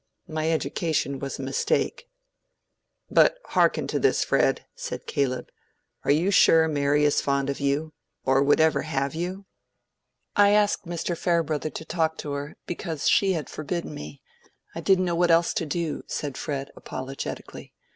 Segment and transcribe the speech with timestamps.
[0.27, 2.09] My education was a mistake."
[3.11, 5.49] "But hearken to this, Fred," said Caleb.
[6.03, 7.93] "Are you sure Mary is fond of you,
[8.25, 9.45] or would ever have you?"
[10.35, 11.15] "I asked Mr.
[11.15, 15.67] Farebrother to talk to her, because she had forbidden me—I didn't know what else to
[15.67, 17.75] do," said Fred, apologetically.